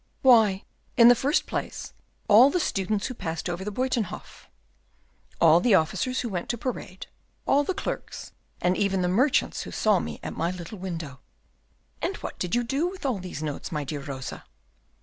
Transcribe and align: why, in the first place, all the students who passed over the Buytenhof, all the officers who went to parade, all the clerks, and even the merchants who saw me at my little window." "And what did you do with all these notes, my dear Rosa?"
why, 0.23 0.63
in 0.97 1.09
the 1.09 1.13
first 1.13 1.45
place, 1.45 1.93
all 2.27 2.49
the 2.49 2.59
students 2.59 3.05
who 3.05 3.13
passed 3.13 3.47
over 3.47 3.63
the 3.63 3.71
Buytenhof, 3.71 4.47
all 5.39 5.59
the 5.59 5.75
officers 5.75 6.21
who 6.21 6.29
went 6.29 6.49
to 6.49 6.57
parade, 6.57 7.05
all 7.45 7.63
the 7.63 7.75
clerks, 7.75 8.31
and 8.61 8.75
even 8.75 9.03
the 9.03 9.07
merchants 9.07 9.61
who 9.61 9.69
saw 9.71 9.99
me 9.99 10.19
at 10.23 10.33
my 10.35 10.49
little 10.49 10.79
window." 10.79 11.19
"And 12.01 12.15
what 12.17 12.39
did 12.39 12.55
you 12.55 12.63
do 12.63 12.87
with 12.87 13.05
all 13.05 13.19
these 13.19 13.43
notes, 13.43 13.71
my 13.71 13.83
dear 13.83 14.01
Rosa?" 14.01 14.43